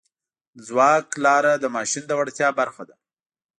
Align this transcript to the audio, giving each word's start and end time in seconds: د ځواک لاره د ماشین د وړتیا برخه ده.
د 0.55 0.57
ځواک 0.67 1.07
لاره 1.25 1.53
د 1.57 1.65
ماشین 1.75 2.03
د 2.07 2.11
وړتیا 2.19 2.47
برخه 2.59 2.83
ده. 2.89 2.95